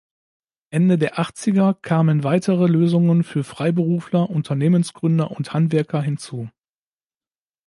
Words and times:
Ende 0.71 0.97
der 0.97 1.19
Achtziger 1.19 1.75
kamen 1.75 2.23
weitere 2.23 2.65
Lösungen 2.65 3.23
für 3.23 3.43
Freiberufler, 3.43 4.31
Unternehmensgründer 4.31 5.29
und 5.29 5.53
Handwerker 5.53 6.01
hinzu. 6.01 6.49